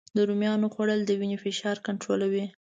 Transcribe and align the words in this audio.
د 0.15 0.17
رومیانو 0.29 0.67
خوړل 0.73 1.01
د 1.05 1.11
وینې 1.19 1.37
فشار 1.45 1.77
کنټرولوي 1.87 2.45